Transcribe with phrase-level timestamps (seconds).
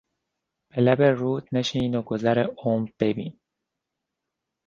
[0.69, 3.39] به لب رود نشین و گذر عمر ببین